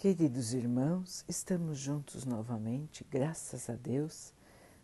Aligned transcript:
Queridos 0.00 0.54
irmãos, 0.54 1.26
estamos 1.28 1.76
juntos 1.76 2.24
novamente, 2.24 3.06
graças 3.10 3.68
a 3.68 3.74
Deus. 3.74 4.32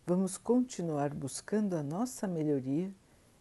Vamos 0.06 0.36
continuar 0.36 1.14
buscando 1.14 1.74
a 1.74 1.82
nossa 1.82 2.26
melhoria, 2.28 2.92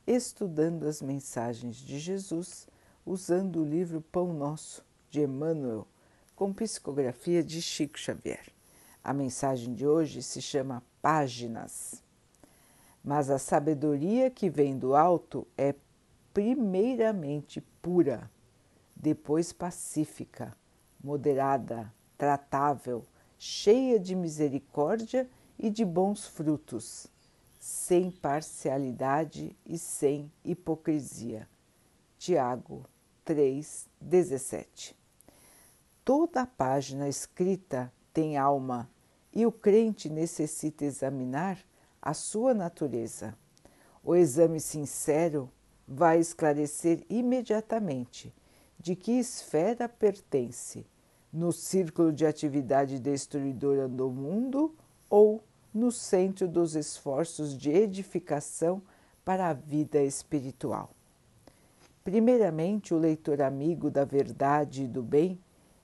estudando 0.07 0.87
as 0.87 1.01
mensagens 1.01 1.75
de 1.75 1.99
Jesus, 1.99 2.65
usando 3.05 3.59
o 3.59 3.65
livro 3.65 3.99
Pão 3.99 4.31
Nosso 4.33 4.85
de 5.09 5.19
Emmanuel, 5.19 5.85
com 6.33 6.53
psicografia 6.53 7.43
de 7.43 7.61
Chico 7.61 7.99
Xavier. 7.99 8.45
A 9.03 9.11
mensagem 9.13 9.73
de 9.73 9.85
hoje 9.85 10.23
se 10.23 10.41
chama 10.41 10.81
Páginas. 11.01 12.01
Mas 13.03 13.29
a 13.29 13.37
sabedoria 13.37 14.31
que 14.31 14.49
vem 14.49 14.77
do 14.77 14.95
alto 14.95 15.45
é 15.57 15.75
primeiramente 16.33 17.59
pura, 17.81 18.31
depois 18.95 19.51
pacífica 19.51 20.55
moderada, 21.05 21.93
tratável, 22.17 23.05
cheia 23.37 23.99
de 23.99 24.15
misericórdia 24.15 25.29
e 25.59 25.69
de 25.69 25.85
bons 25.85 26.25
frutos, 26.25 27.05
sem 27.59 28.09
parcialidade 28.09 29.55
e 29.63 29.77
sem 29.77 30.31
hipocrisia. 30.43 31.47
Tiago 32.17 32.85
3:17. 33.23 34.95
Toda 36.03 36.41
a 36.41 36.47
página 36.47 37.07
escrita 37.07 37.93
tem 38.11 38.35
alma 38.35 38.89
e 39.31 39.45
o 39.45 39.51
crente 39.51 40.09
necessita 40.09 40.85
examinar 40.85 41.59
a 42.01 42.15
sua 42.15 42.55
natureza. 42.55 43.37
O 44.03 44.15
exame 44.15 44.59
sincero 44.59 45.51
vai 45.87 46.19
esclarecer 46.19 47.05
imediatamente 47.07 48.33
de 48.79 48.95
que 48.95 49.11
esfera 49.13 49.87
pertence 49.87 50.85
no 51.35 51.51
círculo 51.51 52.13
de 52.13 52.25
atividade 52.25 52.97
destruidora 52.97 53.89
do 53.89 54.09
mundo 54.09 54.73
ou 55.09 55.43
no 55.73 55.91
centro 55.91 56.47
dos 56.47 56.75
esforços 56.75 57.57
de 57.57 57.69
edificação 57.69 58.81
para 59.25 59.49
a 59.49 59.53
vida 59.53 60.01
espiritual. 60.01 60.91
Primeiramente, 62.05 62.93
o 62.93 62.97
leitor 62.97 63.41
amigo 63.41 63.91
da 63.91 64.05
verdade 64.05 64.83
e 64.83 64.87
do 64.87 65.03
bem 65.03 65.37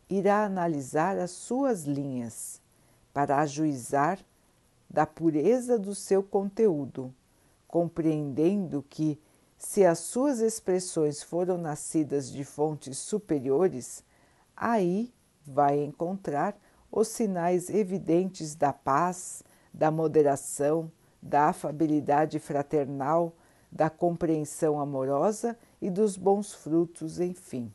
irá 0.10 0.46
analisar 0.46 1.18
as 1.18 1.32
suas 1.32 1.84
linhas 1.84 2.62
para 3.14 3.40
ajuizar 3.40 4.20
da 4.90 5.06
pureza 5.06 5.78
do 5.78 5.94
seu 5.94 6.24
conteúdo, 6.24 7.14
compreendendo 7.68 8.86
que, 8.90 9.20
se 9.58 9.86
as 9.86 10.00
suas 10.00 10.40
expressões 10.40 11.22
foram 11.22 11.58
nascidas 11.58 12.32
de 12.32 12.46
fontes 12.46 12.98
superiores, 12.98 14.02
aí 14.56 15.12
vai 15.46 15.84
encontrar 15.84 16.56
os 16.92 17.08
sinais 17.08 17.70
evidentes 17.70 18.56
da 18.56 18.74
paz, 18.74 19.44
da 19.74 19.90
moderação, 19.90 20.92
da 21.22 21.50
afabilidade 21.50 22.40
fraternal, 22.40 23.34
da 23.72 23.90
compreensão 23.90 24.80
amorosa 24.80 25.58
e 25.82 25.90
dos 25.90 26.18
bons 26.18 26.54
frutos, 26.54 27.20
enfim. 27.20 27.74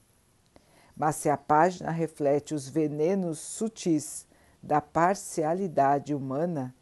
Mas 0.94 1.16
se 1.16 1.30
a 1.30 1.36
página 1.36 1.90
reflete 1.90 2.54
os 2.54 2.68
venenos 2.68 3.38
sutis 3.38 4.26
da 4.62 4.80
parcialidade 4.80 6.14
humana, 6.14 6.74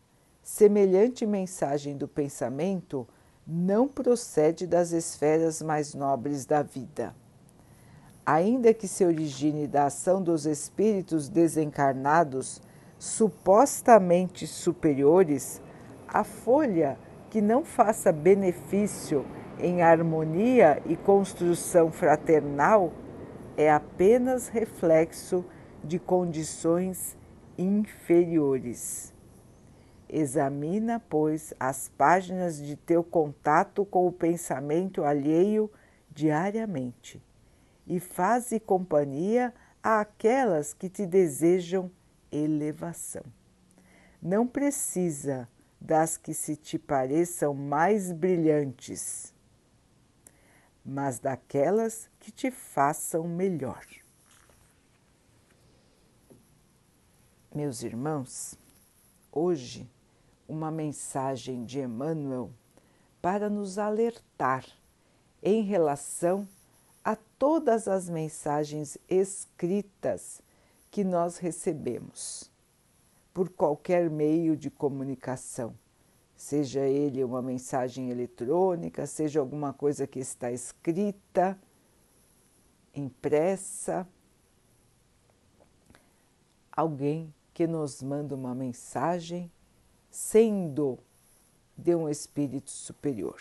semelhante 0.43 1.25
mensagem 1.27 1.97
do 1.97 2.09
pensamento 2.09 3.07
não 3.47 3.87
procede 3.87 4.67
das 4.67 4.93
esferas 4.93 5.61
mais 5.61 5.95
nobres 5.95 6.45
da 6.47 6.63
vida 6.63 7.15
ainda 8.27 8.73
que 8.73 8.89
se 8.89 9.05
origine 9.05 9.67
da 9.67 9.87
ação 9.87 10.23
dos 10.23 10.47
espíritos 10.47 11.29
desencarnados 11.29 12.61
supostamente 12.99 14.47
superiores, 14.47 15.61
a 16.09 16.25
folha 16.25 16.99
que 17.29 17.41
não 17.41 17.65
faça 17.65 18.13
benefício 18.13 19.27
em 19.59 19.83
harmonia 19.83 20.83
e 20.87 20.97
construção 20.97 21.93
fraternal 21.93 22.93
é 23.57 23.71
apenas 23.71 24.49
reflexo 24.49 25.45
de 25.83 25.99
condições 25.99 27.17
inferiores. 27.59 29.13
Examina, 30.09 31.03
pois, 31.09 31.53
as 31.59 31.89
páginas 31.89 32.61
de 32.61 32.77
teu 32.77 33.03
contato 33.03 33.85
com 33.85 34.07
o 34.07 34.13
pensamento 34.13 35.05
alheio 35.05 35.71
diariamente 36.11 37.23
e 37.87 38.01
faze 38.01 38.59
companhia 38.59 39.53
àquelas 39.83 40.73
que 40.73 40.89
te 40.89 41.07
desejam 41.07 41.91
elevação. 42.33 43.23
Não 44.21 44.47
precisa 44.47 45.49
das 45.81 46.17
que 46.17 46.33
se 46.33 46.57
te 46.57 46.79
pareçam 46.79 47.53
mais 47.53 48.11
brilhantes, 48.11 49.35
mas 50.85 51.19
daquelas 51.19 52.09
que 52.19 52.33
te 52.33 52.51
façam 52.51 53.29
melhor. 53.29 53.85
Meus 57.55 57.83
irmãos, 57.83 58.59
hoje 59.31 59.89
uma 60.49 60.71
mensagem 60.71 61.65
de 61.65 61.81
Emmanuel 61.81 62.51
para 63.21 63.49
nos 63.49 63.79
alertar 63.79 64.65
em 65.43 65.63
relação 65.63 66.49
a 67.05 67.17
todas 67.39 67.87
as 67.87 68.09
mensagens 68.09 68.97
escritas 69.09 70.41
que 70.91 71.05
nós 71.05 71.37
recebemos 71.37 72.51
por 73.35 73.51
qualquer 73.51 74.09
meio 74.09 74.57
de 74.57 74.71
comunicação, 74.71 75.75
seja 76.37 76.81
ele 76.81 77.23
uma 77.23 77.43
mensagem 77.43 78.11
eletrônica, 78.11 79.07
seja 79.07 79.41
alguma 79.41 79.73
coisa 79.73 80.07
que 80.07 80.21
está 80.21 80.51
escrita, 80.51 81.59
impressa, 82.95 84.09
alguém 86.71 87.35
que 87.53 87.67
nos 87.67 88.03
manda 88.03 88.35
uma 88.35 88.55
mensagem 88.55 89.51
sendo 90.11 90.99
de 91.77 91.95
um 91.95 92.09
espírito 92.09 92.71
superior. 92.71 93.41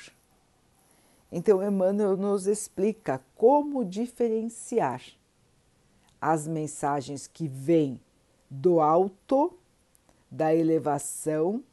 Então, 1.35 1.63
Emmanuel 1.63 2.15
nos 2.15 2.45
explica 2.45 3.19
como 3.35 3.83
diferenciar 3.83 5.01
as 6.21 6.47
mensagens 6.47 7.25
que 7.25 7.47
vêm 7.47 7.99
do 8.47 8.79
alto, 8.79 9.57
da 10.29 10.53
elevação, 10.53 11.63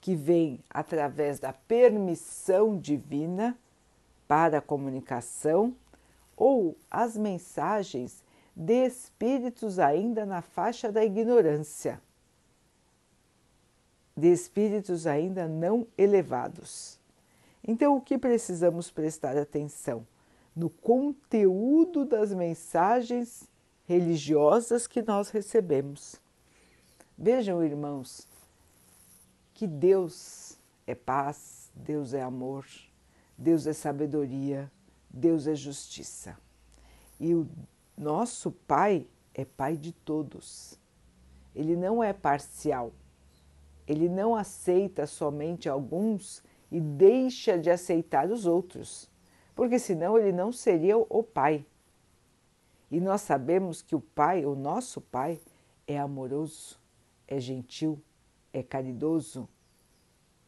que 0.00 0.14
vem 0.14 0.60
através 0.70 1.38
da 1.38 1.52
permissão 1.52 2.78
divina 2.78 3.58
para 4.26 4.58
a 4.58 4.62
comunicação, 4.62 5.76
ou 6.34 6.74
as 6.90 7.14
mensagens 7.14 8.24
de 8.56 8.86
espíritos 8.86 9.78
ainda 9.78 10.24
na 10.24 10.40
faixa 10.40 10.90
da 10.90 11.04
ignorância, 11.04 12.00
de 14.16 14.32
espíritos 14.32 15.06
ainda 15.06 15.46
não 15.46 15.86
elevados. 15.98 17.01
Então, 17.66 17.96
o 17.96 18.00
que 18.00 18.18
precisamos 18.18 18.90
prestar 18.90 19.36
atenção? 19.36 20.06
No 20.54 20.68
conteúdo 20.68 22.04
das 22.04 22.32
mensagens 22.34 23.48
religiosas 23.84 24.86
que 24.86 25.02
nós 25.02 25.30
recebemos. 25.30 26.20
Vejam, 27.16 27.62
irmãos, 27.62 28.26
que 29.54 29.66
Deus 29.66 30.58
é 30.86 30.94
paz, 30.94 31.70
Deus 31.74 32.14
é 32.14 32.22
amor, 32.22 32.66
Deus 33.36 33.66
é 33.66 33.72
sabedoria, 33.72 34.70
Deus 35.08 35.46
é 35.46 35.54
justiça. 35.54 36.36
E 37.20 37.34
o 37.34 37.48
nosso 37.96 38.50
Pai 38.50 39.06
é 39.34 39.44
Pai 39.44 39.76
de 39.76 39.92
todos. 39.92 40.78
Ele 41.54 41.76
não 41.76 42.02
é 42.02 42.12
parcial. 42.12 42.92
Ele 43.86 44.08
não 44.08 44.34
aceita 44.34 45.06
somente 45.06 45.68
alguns 45.68 46.42
e 46.72 46.80
deixa 46.80 47.58
de 47.58 47.70
aceitar 47.70 48.30
os 48.30 48.46
outros, 48.46 49.08
porque 49.54 49.78
senão 49.78 50.18
ele 50.18 50.32
não 50.32 50.50
seria 50.50 50.96
o 50.96 51.22
Pai. 51.22 51.66
E 52.90 52.98
nós 52.98 53.20
sabemos 53.20 53.82
que 53.82 53.94
o 53.94 54.00
Pai, 54.00 54.46
o 54.46 54.54
nosso 54.54 54.98
Pai, 54.98 55.38
é 55.86 55.98
amoroso, 55.98 56.80
é 57.28 57.38
gentil, 57.38 58.00
é 58.54 58.62
caridoso, 58.62 59.46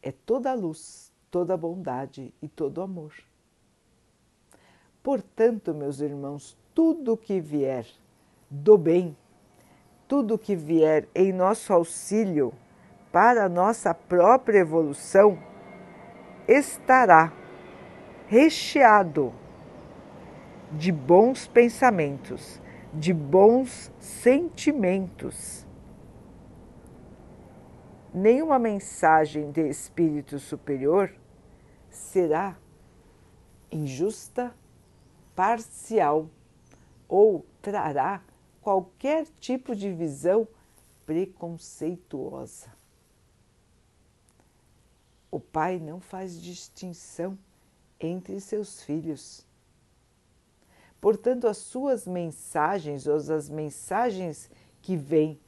é 0.02 0.10
toda 0.10 0.50
a 0.50 0.54
luz, 0.54 1.12
toda 1.30 1.52
a 1.52 1.58
bondade 1.58 2.32
e 2.40 2.48
todo 2.48 2.78
o 2.78 2.82
amor. 2.82 3.12
Portanto, 5.02 5.74
meus 5.74 6.00
irmãos, 6.00 6.56
tudo 6.74 7.18
que 7.18 7.38
vier 7.38 7.86
do 8.48 8.78
bem, 8.78 9.14
tudo 10.08 10.38
que 10.38 10.56
vier 10.56 11.06
em 11.14 11.34
nosso 11.34 11.70
auxílio 11.70 12.54
para 13.12 13.44
a 13.44 13.48
nossa 13.48 13.92
própria 13.92 14.60
evolução, 14.60 15.38
estará 16.46 17.32
recheado 18.26 19.32
de 20.72 20.90
bons 20.90 21.46
pensamentos, 21.46 22.60
de 22.92 23.12
bons 23.12 23.92
sentimentos. 23.98 25.66
Nenhuma 28.12 28.58
mensagem 28.58 29.50
de 29.50 29.68
espírito 29.68 30.38
superior 30.38 31.12
será 31.90 32.56
injusta, 33.70 34.54
parcial 35.34 36.28
ou 37.08 37.44
trará 37.60 38.22
qualquer 38.60 39.26
tipo 39.40 39.74
de 39.74 39.92
visão 39.92 40.46
preconceituosa. 41.04 42.72
O 45.34 45.40
pai 45.40 45.80
não 45.80 45.98
faz 45.98 46.40
distinção 46.40 47.36
entre 47.98 48.38
seus 48.38 48.84
filhos. 48.84 49.44
Portanto, 51.00 51.48
as 51.48 51.56
suas 51.56 52.06
mensagens, 52.06 53.08
ou 53.08 53.16
as 53.16 53.50
mensagens 53.50 54.48
que 54.80 54.96
vêm 54.96 55.40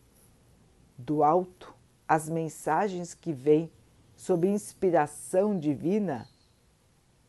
do 0.99 1.23
alto, 1.23 1.73
as 2.09 2.29
mensagens 2.29 3.15
que 3.15 3.33
vêm 3.33 3.71
sob 4.17 4.49
inspiração 4.49 5.57
divina, 5.57 6.29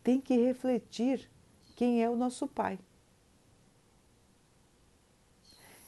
têm 0.03 0.19
que 0.19 0.35
refletir 0.35 1.29
quem 1.75 2.03
é 2.03 2.09
o 2.09 2.15
nosso 2.15 2.47
Pai. 2.47 2.79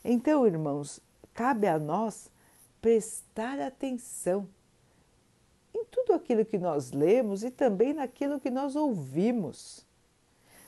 Então, 0.04 0.46
irmãos, 0.46 1.00
cabe 1.34 1.66
a 1.66 1.80
nós 1.80 2.32
prestar 2.80 3.60
atenção 3.60 4.48
tudo 5.92 6.14
aquilo 6.14 6.46
que 6.46 6.58
nós 6.58 6.92
lemos 6.92 7.44
e 7.44 7.52
também 7.52 7.94
naquilo 7.94 8.40
que 8.40 8.50
nós 8.50 8.76
ouvimos. 8.76 9.86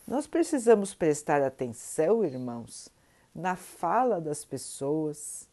Nós 0.08 0.28
precisamos 0.28 0.94
prestar 0.94 1.42
atenção, 1.42 2.24
irmãos, 2.24 2.90
na 3.34 3.56
fala 3.56 4.20
das 4.20 4.44
pessoas, 4.44 5.48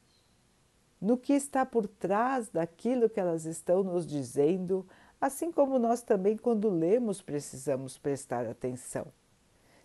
no 1.00 1.16
que 1.16 1.32
está 1.32 1.64
por 1.64 1.86
trás 1.86 2.48
daquilo 2.48 3.08
que 3.08 3.20
elas 3.20 3.44
estão 3.44 3.84
nos 3.84 4.06
dizendo, 4.06 4.86
assim 5.20 5.52
como 5.52 5.78
nós 5.78 6.02
também, 6.02 6.36
quando 6.36 6.68
lemos, 6.68 7.22
precisamos 7.22 7.96
prestar 7.96 8.46
atenção. 8.46 9.06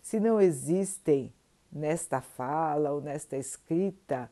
Se 0.02 0.18
não 0.18 0.40
existem 0.40 1.32
nesta 1.70 2.20
fala 2.20 2.92
ou 2.92 3.00
nesta 3.00 3.36
escrita 3.36 4.30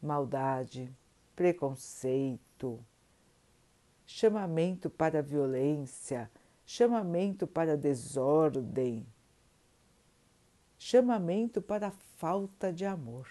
maldade, 0.00 0.92
preconceito, 1.36 2.84
chamamento 4.12 4.90
para 4.90 5.20
a 5.20 5.22
violência, 5.22 6.30
chamamento 6.66 7.46
para 7.46 7.72
a 7.72 7.76
desordem, 7.76 9.06
chamamento 10.78 11.62
para 11.62 11.88
a 11.88 11.90
falta 12.18 12.70
de 12.70 12.84
amor. 12.84 13.26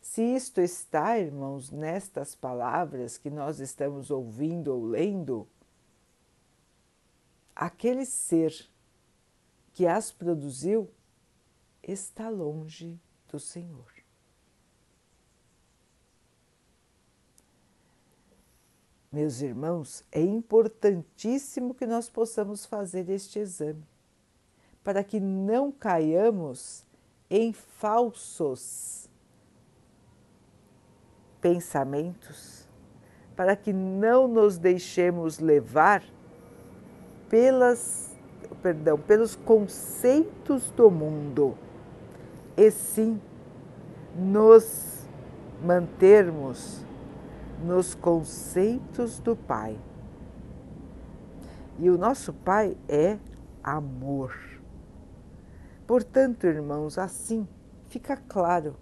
Se 0.00 0.22
isto 0.22 0.60
está, 0.60 1.18
irmãos, 1.18 1.72
nestas 1.72 2.36
palavras 2.36 3.18
que 3.18 3.28
nós 3.28 3.58
estamos 3.58 4.12
ouvindo 4.12 4.68
ou 4.68 4.86
lendo, 4.86 5.48
aquele 7.54 8.06
ser 8.06 8.54
que 9.74 9.88
as 9.88 10.12
produziu 10.12 10.88
está 11.82 12.28
longe 12.28 12.98
do 13.28 13.40
Senhor. 13.40 13.95
Meus 19.10 19.40
irmãos, 19.40 20.04
é 20.10 20.20
importantíssimo 20.20 21.74
que 21.74 21.86
nós 21.86 22.08
possamos 22.08 22.66
fazer 22.66 23.08
este 23.08 23.38
exame, 23.38 23.84
para 24.82 25.02
que 25.04 25.20
não 25.20 25.70
caiamos 25.70 26.84
em 27.30 27.52
falsos 27.52 29.08
pensamentos, 31.40 32.68
para 33.34 33.54
que 33.54 33.72
não 33.72 34.26
nos 34.26 34.58
deixemos 34.58 35.38
levar 35.38 36.02
pelas, 37.28 38.16
perdão, 38.62 38.98
pelos 38.98 39.36
conceitos 39.36 40.70
do 40.72 40.90
mundo, 40.90 41.56
e 42.56 42.70
sim 42.70 43.20
nos 44.16 45.06
mantermos 45.62 46.85
nos 47.64 47.94
conceitos 47.94 49.18
do 49.18 49.36
Pai. 49.36 49.78
E 51.78 51.90
o 51.90 51.98
nosso 51.98 52.32
Pai 52.32 52.76
é 52.88 53.18
amor. 53.62 54.34
Portanto, 55.86 56.46
irmãos, 56.46 56.98
assim 56.98 57.46
fica 57.88 58.16
claro, 58.16 58.76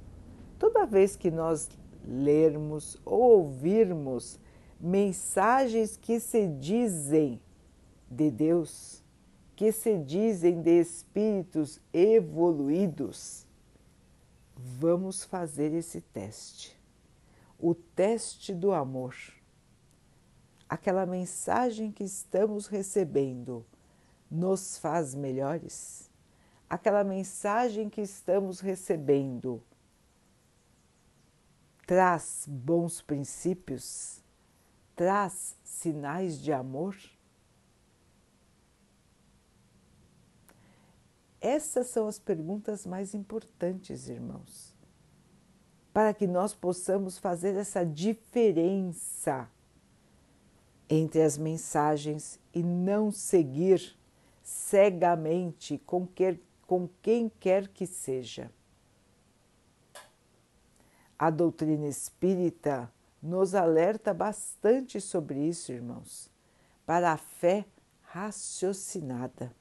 toda 0.58 0.86
vez 0.86 1.16
que 1.16 1.30
nós 1.30 1.68
lermos 2.06 3.00
ou 3.04 3.38
ouvirmos 3.38 4.38
mensagens 4.80 5.96
que 5.96 6.20
se 6.20 6.46
dizem 6.46 7.40
de 8.10 8.30
Deus, 8.30 9.02
que 9.56 9.72
se 9.72 9.96
dizem 9.98 10.60
de 10.60 10.80
espíritos 10.80 11.80
evoluídos, 11.92 13.46
vamos 14.56 15.24
fazer 15.24 15.72
esse 15.72 16.00
teste. 16.00 16.78
O 17.66 17.74
teste 17.74 18.54
do 18.54 18.72
amor. 18.72 19.16
Aquela 20.68 21.06
mensagem 21.06 21.90
que 21.90 22.04
estamos 22.04 22.66
recebendo 22.66 23.64
nos 24.30 24.76
faz 24.76 25.14
melhores? 25.14 26.10
Aquela 26.68 27.02
mensagem 27.02 27.88
que 27.88 28.02
estamos 28.02 28.60
recebendo 28.60 29.62
traz 31.86 32.44
bons 32.46 33.00
princípios, 33.00 34.22
traz 34.94 35.56
sinais 35.64 36.38
de 36.38 36.52
amor? 36.52 36.94
Essas 41.40 41.86
são 41.86 42.08
as 42.08 42.18
perguntas 42.18 42.84
mais 42.84 43.14
importantes, 43.14 44.10
irmãos, 44.10 44.73
para 45.94 46.12
que 46.12 46.26
nós 46.26 46.52
possamos 46.52 47.18
fazer 47.18 47.54
essa 47.54 47.86
diferença 47.86 49.48
entre 50.90 51.22
as 51.22 51.38
mensagens 51.38 52.40
e 52.52 52.64
não 52.64 53.12
seguir 53.12 53.96
cegamente 54.42 55.78
com, 55.86 56.08
com 56.66 56.88
quem 57.00 57.30
quer 57.38 57.68
que 57.68 57.86
seja. 57.86 58.50
A 61.16 61.30
doutrina 61.30 61.86
espírita 61.86 62.92
nos 63.22 63.54
alerta 63.54 64.12
bastante 64.12 65.00
sobre 65.00 65.46
isso, 65.46 65.70
irmãos, 65.70 66.28
para 66.84 67.12
a 67.12 67.16
fé 67.16 67.64
raciocinada. 68.02 69.54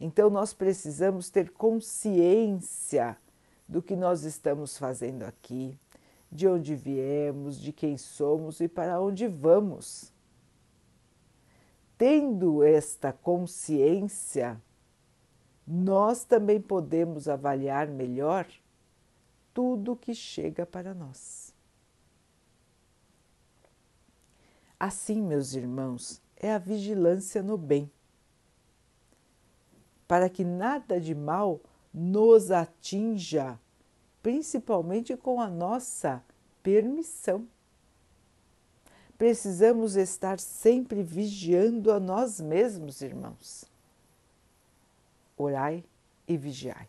Então, 0.00 0.30
nós 0.30 0.54
precisamos 0.54 1.28
ter 1.28 1.50
consciência 1.50 3.16
do 3.68 3.82
que 3.82 3.96
nós 3.96 4.24
estamos 4.24 4.76
fazendo 4.76 5.22
aqui, 5.22 5.78
de 6.30 6.46
onde 6.48 6.74
viemos, 6.74 7.60
de 7.60 7.72
quem 7.72 7.96
somos 7.96 8.60
e 8.60 8.68
para 8.68 9.00
onde 9.00 9.26
vamos. 9.26 10.12
Tendo 11.96 12.62
esta 12.62 13.12
consciência, 13.12 14.60
nós 15.66 16.24
também 16.24 16.60
podemos 16.60 17.28
avaliar 17.28 17.88
melhor 17.88 18.46
tudo 19.54 19.96
que 19.96 20.14
chega 20.14 20.66
para 20.66 20.92
nós. 20.92 21.54
Assim, 24.78 25.22
meus 25.22 25.54
irmãos, 25.54 26.20
é 26.36 26.52
a 26.52 26.58
vigilância 26.58 27.42
no 27.42 27.56
bem, 27.56 27.90
para 30.06 30.28
que 30.28 30.44
nada 30.44 31.00
de 31.00 31.14
mal 31.14 31.60
nos 31.94 32.50
atinja, 32.50 33.58
principalmente 34.20 35.16
com 35.16 35.40
a 35.40 35.48
nossa 35.48 36.22
permissão. 36.62 37.46
Precisamos 39.16 39.94
estar 39.94 40.40
sempre 40.40 41.04
vigiando 41.04 41.92
a 41.92 42.00
nós 42.00 42.40
mesmos, 42.40 43.00
irmãos. 43.00 43.64
Orai 45.36 45.84
e 46.26 46.36
vigiai. 46.36 46.88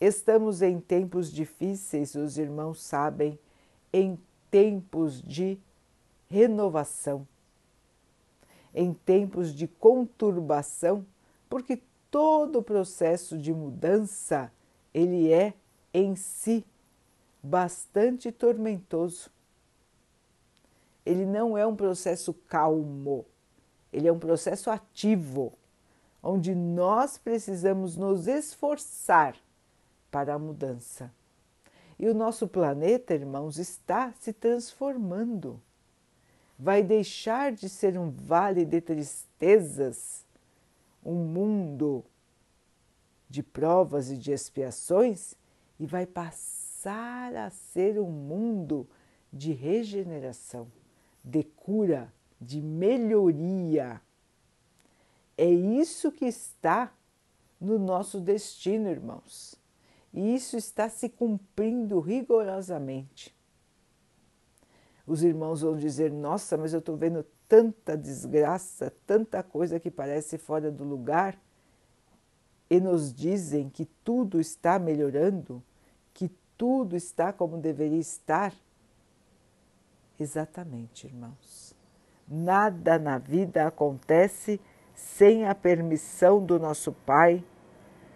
Estamos 0.00 0.62
em 0.62 0.80
tempos 0.80 1.30
difíceis, 1.30 2.14
os 2.14 2.38
irmãos 2.38 2.82
sabem, 2.82 3.38
em 3.92 4.18
tempos 4.50 5.22
de 5.22 5.58
renovação, 6.28 7.26
em 8.74 8.92
tempos 8.92 9.54
de 9.54 9.66
conturbação, 9.66 11.04
porque 11.48 11.76
todo 12.10 12.60
o 12.60 12.62
processo 12.62 13.38
de 13.38 13.52
mudança 13.52 14.50
ele 14.92 15.32
é 15.32 15.54
em 15.92 16.16
si 16.16 16.64
bastante 17.42 18.32
tormentoso. 18.32 19.30
Ele 21.04 21.24
não 21.24 21.56
é 21.56 21.66
um 21.66 21.76
processo 21.76 22.34
calmo, 22.34 23.24
ele 23.92 24.08
é 24.08 24.12
um 24.12 24.18
processo 24.18 24.70
ativo, 24.70 25.52
onde 26.22 26.54
nós 26.54 27.16
precisamos 27.16 27.96
nos 27.96 28.26
esforçar 28.26 29.36
para 30.10 30.34
a 30.34 30.38
mudança. 30.38 31.12
E 31.98 32.08
o 32.08 32.14
nosso 32.14 32.48
planeta, 32.48 33.14
irmãos, 33.14 33.58
está 33.58 34.12
se 34.20 34.32
transformando. 34.32 35.60
Vai 36.58 36.82
deixar 36.82 37.52
de 37.52 37.68
ser 37.68 37.96
um 37.98 38.10
vale 38.10 38.64
de 38.64 38.80
tristezas, 38.80 40.25
um 41.06 41.24
mundo 41.24 42.04
de 43.28 43.42
provas 43.42 44.10
e 44.10 44.16
de 44.16 44.32
expiações, 44.32 45.34
e 45.78 45.86
vai 45.86 46.04
passar 46.04 47.34
a 47.36 47.48
ser 47.50 48.00
um 48.00 48.10
mundo 48.10 48.88
de 49.32 49.52
regeneração, 49.52 50.70
de 51.22 51.44
cura, 51.44 52.12
de 52.40 52.60
melhoria. 52.60 54.00
É 55.38 55.48
isso 55.48 56.10
que 56.10 56.24
está 56.24 56.92
no 57.60 57.78
nosso 57.78 58.20
destino, 58.20 58.88
irmãos. 58.88 59.54
E 60.12 60.34
isso 60.34 60.56
está 60.56 60.88
se 60.88 61.08
cumprindo 61.08 62.00
rigorosamente. 62.00 63.36
Os 65.06 65.22
irmãos 65.22 65.60
vão 65.60 65.76
dizer: 65.76 66.10
Nossa, 66.10 66.56
mas 66.56 66.72
eu 66.72 66.80
estou 66.80 66.96
vendo 66.96 67.24
tanta 67.48 67.96
desgraça, 67.96 68.92
tanta 69.06 69.42
coisa 69.42 69.80
que 69.80 69.90
parece 69.90 70.38
fora 70.38 70.70
do 70.70 70.84
lugar, 70.84 71.38
e 72.68 72.80
nos 72.80 73.12
dizem 73.12 73.68
que 73.68 73.84
tudo 74.04 74.40
está 74.40 74.78
melhorando, 74.78 75.62
que 76.12 76.30
tudo 76.56 76.96
está 76.96 77.32
como 77.32 77.58
deveria 77.58 78.00
estar. 78.00 78.52
Exatamente, 80.18 81.06
irmãos. 81.06 81.74
Nada 82.26 82.98
na 82.98 83.18
vida 83.18 83.66
acontece 83.66 84.60
sem 84.94 85.46
a 85.46 85.54
permissão 85.54 86.44
do 86.44 86.58
nosso 86.58 86.90
Pai, 86.90 87.44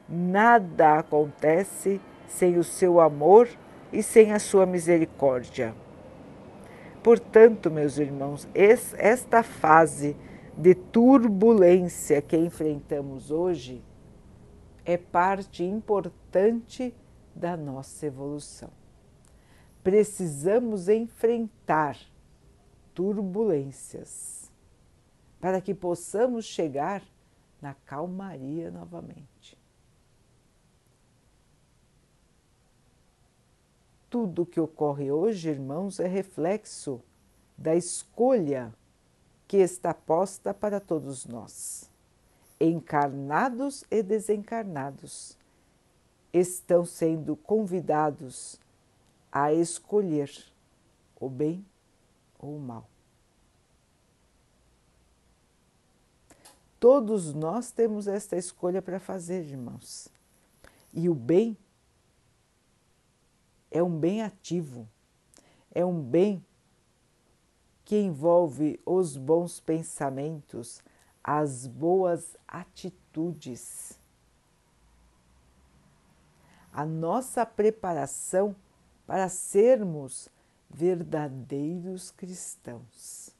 nada 0.08 0.98
acontece 0.98 2.00
sem 2.26 2.58
o 2.58 2.64
seu 2.64 2.98
amor 2.98 3.48
e 3.92 4.02
sem 4.02 4.32
a 4.32 4.38
sua 4.38 4.66
misericórdia. 4.66 5.74
Portanto, 7.02 7.70
meus 7.70 7.96
irmãos, 7.96 8.46
esta 8.54 9.42
fase 9.42 10.14
de 10.56 10.74
turbulência 10.74 12.20
que 12.20 12.36
enfrentamos 12.36 13.30
hoje 13.30 13.82
é 14.84 14.98
parte 14.98 15.64
importante 15.64 16.94
da 17.34 17.56
nossa 17.56 18.06
evolução. 18.06 18.70
Precisamos 19.82 20.88
enfrentar 20.88 21.96
turbulências 22.94 24.52
para 25.40 25.58
que 25.60 25.74
possamos 25.74 26.44
chegar 26.44 27.02
na 27.62 27.72
calmaria 27.72 28.70
novamente. 28.70 29.58
Tudo 34.10 34.42
o 34.42 34.46
que 34.46 34.60
ocorre 34.60 35.12
hoje, 35.12 35.48
irmãos, 35.48 36.00
é 36.00 36.08
reflexo 36.08 37.00
da 37.56 37.76
escolha 37.76 38.74
que 39.46 39.58
está 39.58 39.94
posta 39.94 40.52
para 40.52 40.80
todos 40.80 41.26
nós. 41.26 41.88
Encarnados 42.60 43.84
e 43.88 44.02
desencarnados 44.02 45.38
estão 46.32 46.84
sendo 46.84 47.36
convidados 47.36 48.58
a 49.30 49.52
escolher 49.52 50.30
o 51.18 51.28
bem 51.28 51.64
ou 52.36 52.56
o 52.56 52.60
mal. 52.60 52.88
Todos 56.80 57.32
nós 57.32 57.70
temos 57.70 58.08
esta 58.08 58.36
escolha 58.36 58.82
para 58.82 58.98
fazer, 58.98 59.44
irmãos. 59.44 60.08
E 60.92 61.08
o 61.08 61.14
bem 61.14 61.56
é 63.70 63.82
um 63.82 63.98
bem 63.98 64.22
ativo, 64.22 64.88
é 65.72 65.84
um 65.84 66.00
bem 66.00 66.44
que 67.84 67.96
envolve 67.98 68.80
os 68.84 69.16
bons 69.16 69.60
pensamentos, 69.60 70.80
as 71.22 71.66
boas 71.66 72.36
atitudes. 72.46 73.98
A 76.72 76.84
nossa 76.84 77.44
preparação 77.44 78.54
para 79.06 79.28
sermos 79.28 80.28
verdadeiros 80.68 82.12
cristãos. 82.12 83.34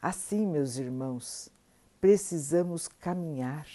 Assim, 0.00 0.46
meus 0.46 0.76
irmãos, 0.76 1.50
precisamos 2.00 2.86
caminhar 2.86 3.66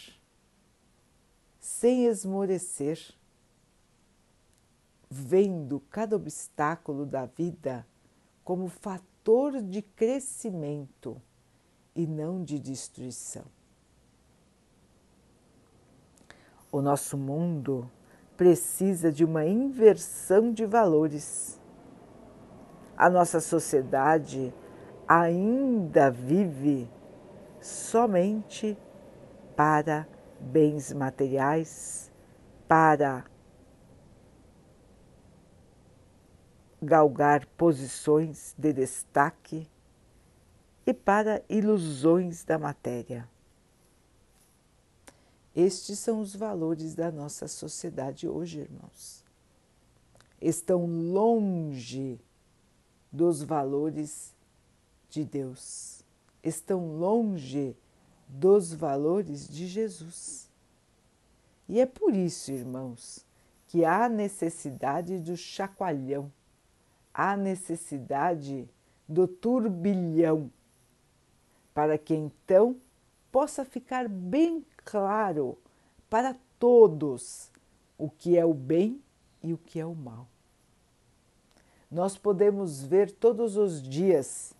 sem 1.59 2.05
esmorecer 2.05 3.13
vendo 5.13 5.79
cada 5.91 6.15
obstáculo 6.15 7.05
da 7.05 7.27
vida 7.27 7.85
como 8.43 8.67
fator 8.67 9.61
de 9.61 9.83
crescimento 9.83 11.21
e 11.95 12.07
não 12.07 12.43
de 12.43 12.57
destruição. 12.57 13.45
O 16.71 16.81
nosso 16.81 17.15
mundo 17.15 17.89
precisa 18.35 19.11
de 19.11 19.23
uma 19.23 19.45
inversão 19.45 20.51
de 20.51 20.65
valores. 20.65 21.61
A 22.97 23.07
nossa 23.07 23.39
sociedade 23.39 24.51
ainda 25.07 26.09
vive 26.09 26.89
somente 27.61 28.75
para 29.55 30.07
bens 30.39 30.91
materiais, 30.91 32.11
para 32.67 33.25
galgar 36.83 37.45
posições 37.57 38.53
de 38.57 38.73
destaque 38.73 39.67
e 40.85 40.93
para 40.93 41.43
ilusões 41.49 42.43
da 42.43 42.59
matéria. 42.59 43.27
Estes 45.55 45.99
são 45.99 46.19
os 46.19 46.35
valores 46.35 46.95
da 46.95 47.11
nossa 47.11 47.47
sociedade 47.47 48.27
hoje, 48.27 48.59
irmãos. 48.59 49.23
Estão 50.41 50.85
longe 50.85 52.19
dos 53.11 53.43
valores 53.43 54.33
de 55.09 55.23
Deus, 55.23 56.03
estão 56.43 56.97
longe 56.97 57.77
dos 58.27 58.73
valores 58.73 59.47
de 59.47 59.67
Jesus. 59.67 60.49
E 61.69 61.79
é 61.79 61.85
por 61.85 62.15
isso, 62.15 62.51
irmãos, 62.51 63.23
que 63.67 63.85
há 63.85 64.09
necessidade 64.09 65.19
do 65.19 65.37
chacoalhão 65.37 66.31
há 67.13 67.37
necessidade 67.37 68.67
do 69.07 69.27
turbilhão, 69.27 70.51
para 71.73 71.97
que 71.97 72.15
então 72.15 72.77
possa 73.31 73.63
ficar 73.63 74.07
bem 74.07 74.65
claro 74.77 75.57
para 76.09 76.35
todos 76.57 77.51
o 77.97 78.09
que 78.09 78.37
é 78.37 78.45
o 78.45 78.53
bem 78.53 79.01
e 79.41 79.53
o 79.53 79.57
que 79.57 79.79
é 79.79 79.85
o 79.85 79.95
mal. 79.95 80.27
Nós 81.89 82.17
podemos 82.17 82.83
ver 82.83 83.11
todos 83.11 83.55
os 83.55 83.81
dias, 83.81 84.55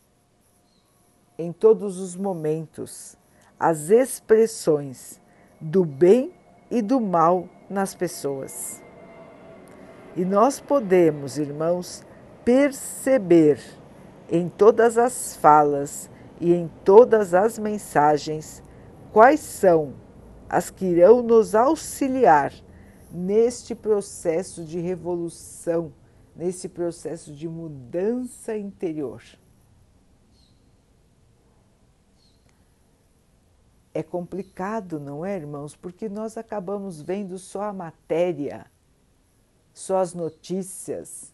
em 1.37 1.51
todos 1.51 1.97
os 1.99 2.15
momentos, 2.15 3.17
as 3.59 3.89
expressões 3.89 5.19
do 5.59 5.83
bem 5.83 6.33
e 6.69 6.81
do 6.81 6.99
mal 6.99 7.49
nas 7.69 7.95
pessoas. 7.95 8.83
E 10.15 10.23
nós 10.23 10.59
podemos, 10.59 11.37
irmãos, 11.39 12.03
perceber 12.43 13.59
em 14.29 14.49
todas 14.49 14.97
as 14.97 15.35
falas 15.35 16.09
e 16.39 16.53
em 16.53 16.67
todas 16.83 17.33
as 17.33 17.57
mensagens 17.57 18.61
quais 19.11 19.39
são 19.39 19.93
as 20.49 20.69
que 20.69 20.85
irão 20.85 21.21
nos 21.21 21.55
auxiliar 21.55 22.53
neste 23.11 23.73
processo 23.73 24.63
de 24.63 24.79
revolução, 24.79 25.93
nesse 26.35 26.67
processo 26.67 27.33
de 27.33 27.47
mudança 27.47 28.57
interior. 28.57 29.21
É 33.93 34.01
complicado, 34.01 34.99
não 34.99 35.23
é, 35.23 35.35
irmãos? 35.35 35.75
Porque 35.75 36.09
nós 36.09 36.35
acabamos 36.35 37.01
vendo 37.01 37.37
só 37.37 37.63
a 37.63 37.73
matéria, 37.73 38.65
só 39.71 39.99
as 39.99 40.15
notícias, 40.15 41.32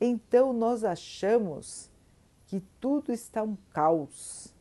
então 0.00 0.52
nós 0.52 0.84
achamos 0.84 1.90
que 2.46 2.60
tudo 2.80 3.12
está 3.12 3.42
um 3.42 3.56
caos 3.72 4.54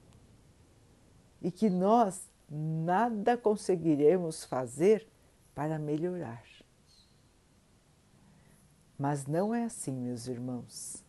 e 1.42 1.52
que 1.52 1.70
nós 1.70 2.30
nada 2.50 3.38
conseguiremos 3.38 4.44
fazer 4.46 5.08
para 5.54 5.78
melhorar. 5.78 6.44
Mas 8.98 9.28
não 9.28 9.54
é 9.54 9.66
assim, 9.66 9.92
meus 9.92 10.28
irmãos. 10.28 11.04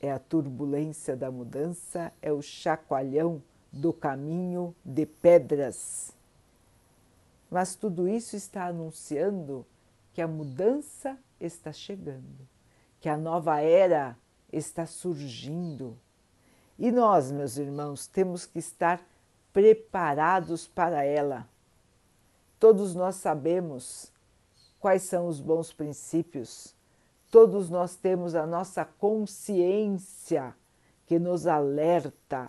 É 0.00 0.12
a 0.12 0.18
turbulência 0.18 1.16
da 1.16 1.30
mudança, 1.30 2.12
é 2.22 2.32
o 2.32 2.40
chacoalhão 2.40 3.42
do 3.72 3.92
caminho 3.92 4.74
de 4.84 5.04
pedras. 5.04 6.12
Mas 7.50 7.74
tudo 7.74 8.08
isso 8.08 8.36
está 8.36 8.66
anunciando 8.66 9.66
que 10.12 10.22
a 10.22 10.28
mudança 10.28 11.18
está 11.40 11.72
chegando, 11.72 12.48
que 13.00 13.08
a 13.08 13.16
nova 13.16 13.60
era 13.60 14.16
está 14.52 14.86
surgindo. 14.86 15.98
E 16.78 16.90
nós, 16.92 17.30
meus 17.32 17.56
irmãos, 17.56 18.06
temos 18.06 18.46
que 18.46 18.58
estar 18.58 19.00
preparados 19.52 20.68
para 20.68 21.04
ela. 21.04 21.48
Todos 22.58 22.94
nós 22.94 23.16
sabemos 23.16 24.12
quais 24.78 25.02
são 25.02 25.26
os 25.26 25.40
bons 25.40 25.72
princípios, 25.72 26.74
todos 27.30 27.70
nós 27.70 27.96
temos 27.96 28.34
a 28.34 28.46
nossa 28.46 28.84
consciência 28.84 30.54
que 31.06 31.18
nos 31.18 31.46
alerta 31.46 32.48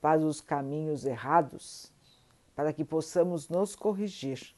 para 0.00 0.20
os 0.20 0.40
caminhos 0.40 1.04
errados, 1.04 1.92
para 2.54 2.72
que 2.72 2.84
possamos 2.84 3.48
nos 3.48 3.76
corrigir. 3.76 4.54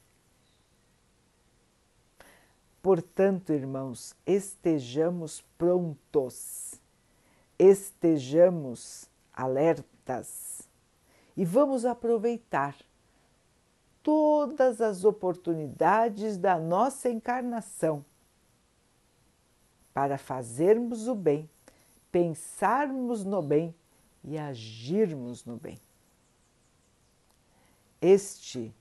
Portanto, 2.81 3.51
irmãos, 3.51 4.15
estejamos 4.25 5.41
prontos, 5.57 6.75
estejamos 7.57 9.09
alertas 9.33 10.61
e 11.35 11.43
vamos 11.43 11.83
aproveitar 11.83 12.75
todas 14.01 14.79
as 14.79 15.03
oportunidades 15.03 16.37
da 16.37 16.57
nossa 16.57 17.09
encarnação 17.09 18.03
para 19.93 20.17
fazermos 20.17 21.09
o 21.09 21.15
bem, 21.15 21.49
pensarmos 22.09 23.25
no 23.25 23.41
bem 23.41 23.75
e 24.23 24.37
agirmos 24.37 25.43
no 25.43 25.57
bem. 25.57 25.77
Este 28.01 28.73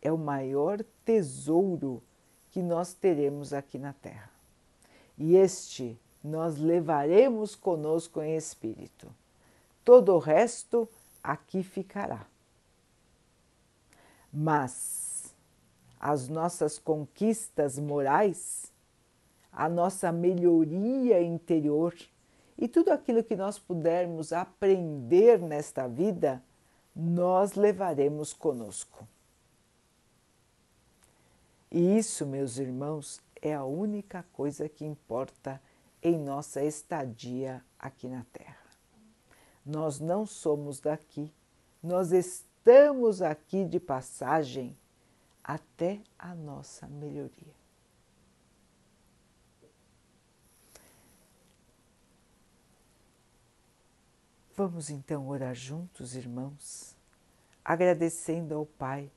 é 0.00 0.12
o 0.12 0.18
maior 0.18 0.84
tesouro 1.04 2.00
que 2.52 2.62
nós 2.62 2.92
teremos 2.92 3.52
aqui 3.52 3.78
na 3.78 3.94
Terra. 3.94 4.30
E 5.18 5.36
este 5.36 5.98
nós 6.22 6.58
levaremos 6.58 7.56
conosco 7.56 8.22
em 8.22 8.36
espírito. 8.36 9.08
Todo 9.84 10.14
o 10.14 10.18
resto 10.18 10.88
aqui 11.22 11.62
ficará. 11.62 12.26
Mas 14.32 15.34
as 15.98 16.28
nossas 16.28 16.78
conquistas 16.78 17.78
morais, 17.78 18.70
a 19.50 19.68
nossa 19.68 20.12
melhoria 20.12 21.22
interior 21.22 21.94
e 22.58 22.68
tudo 22.68 22.90
aquilo 22.90 23.24
que 23.24 23.34
nós 23.34 23.58
pudermos 23.58 24.32
aprender 24.32 25.40
nesta 25.40 25.88
vida, 25.88 26.42
nós 26.94 27.54
levaremos 27.54 28.32
conosco. 28.32 29.06
E 31.74 31.96
isso, 31.96 32.26
meus 32.26 32.58
irmãos, 32.58 33.18
é 33.40 33.54
a 33.54 33.64
única 33.64 34.22
coisa 34.34 34.68
que 34.68 34.84
importa 34.84 35.58
em 36.02 36.18
nossa 36.18 36.62
estadia 36.62 37.64
aqui 37.78 38.08
na 38.08 38.26
Terra. 38.30 38.58
Nós 39.64 39.98
não 39.98 40.26
somos 40.26 40.80
daqui, 40.80 41.32
nós 41.82 42.12
estamos 42.12 43.22
aqui 43.22 43.64
de 43.64 43.80
passagem 43.80 44.76
até 45.42 46.02
a 46.18 46.34
nossa 46.34 46.86
melhoria. 46.86 47.54
Vamos 54.54 54.90
então 54.90 55.26
orar 55.26 55.54
juntos, 55.54 56.14
irmãos, 56.14 56.94
agradecendo 57.64 58.54
ao 58.54 58.66
Pai 58.66 59.10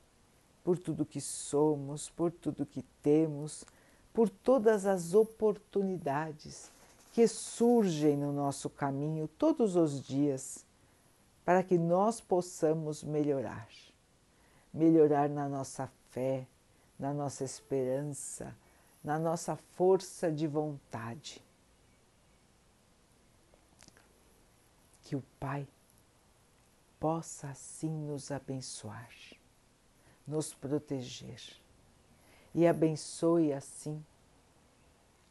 por 0.65 0.79
tudo 0.79 1.05
que 1.05 1.21
somos, 1.21 2.09
por 2.09 2.31
tudo 2.31 2.65
que 2.65 2.81
temos, 3.03 3.63
por 4.11 4.27
todas 4.27 4.87
as 4.87 5.13
oportunidades 5.13 6.71
que 7.13 7.27
surgem 7.27 8.17
no 8.17 8.33
nosso 8.33 8.67
caminho 8.67 9.27
todos 9.27 9.75
os 9.75 10.01
dias, 10.01 10.65
para 11.45 11.61
que 11.61 11.77
nós 11.77 12.19
possamos 12.19 13.03
melhorar. 13.03 13.69
Melhorar 14.73 15.29
na 15.29 15.47
nossa 15.47 15.87
fé, 16.09 16.47
na 16.97 17.13
nossa 17.13 17.43
esperança, 17.43 18.53
na 19.03 19.19
nossa 19.19 19.55
força 19.75 20.31
de 20.31 20.47
vontade. 20.47 21.43
Que 25.03 25.15
o 25.15 25.23
Pai 25.39 25.67
possa 26.99 27.49
assim 27.49 27.91
nos 27.91 28.31
abençoar 28.31 29.11
nos 30.27 30.53
proteger. 30.53 31.41
E 32.53 32.65
abençoe 32.65 33.53
assim 33.53 34.03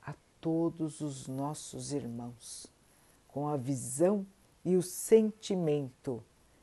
a 0.03 0.15
todos 0.41 1.01
os 1.01 1.27
nossos 1.27 1.93
irmãos, 1.93 2.67
com 3.29 3.49
a 3.49 3.57
visão 3.57 4.27
e 4.65 4.77
o 4.77 4.83
sentimento 4.83 6.23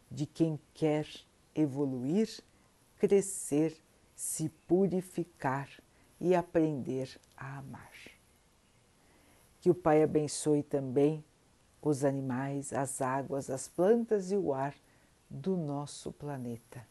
de 0.10 0.26
quem 0.26 0.60
quer 0.74 1.08
evoluir, 1.56 2.44
crescer, 2.98 3.76
se 4.15 4.50
purificar 4.67 5.70
e 6.20 6.36
aprender 6.36 7.20
a 7.36 7.58
amar. 7.58 7.91
Que 9.60 9.70
o 9.70 9.76
Pai 9.76 10.04
abençoe 10.04 10.63
também 10.63 11.24
os 11.82 12.04
animais, 12.04 12.72
as 12.74 13.02
águas, 13.02 13.50
as 13.50 13.67
plantas 13.67 14.32
e 14.32 14.38
o 14.38 14.54
ar 14.54 14.76
do 15.30 15.58
nosso 15.58 16.12
planeta 16.12 16.90